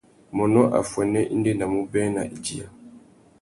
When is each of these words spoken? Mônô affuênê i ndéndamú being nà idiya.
Mônô 0.35 0.63
affuênê 0.79 1.21
i 1.33 1.35
ndéndamú 1.41 1.79
being 1.91 2.11
nà 2.15 2.23
idiya. 2.35 2.67